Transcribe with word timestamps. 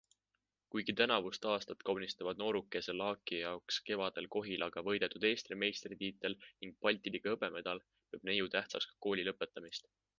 Kuigi 0.75 0.93
tänavust 0.99 1.43
aastat 1.49 1.83
kaunistavad 1.89 2.39
noorukese 2.43 2.95
Laaki 3.01 3.39
jaoks 3.43 3.77
kevadel 3.89 4.29
Kohilaga 4.37 4.85
võidetud 4.89 5.29
Eesti 5.31 5.59
meistritiitel 5.65 6.37
ning 6.43 6.75
Balti 6.87 7.15
liiga 7.17 7.35
hõbemedal, 7.35 7.85
peab 8.15 8.29
neiu 8.31 8.53
tähtsaks 8.57 8.93
ka 8.93 9.01
kooli 9.07 9.27
lõpetamist. 9.31 9.93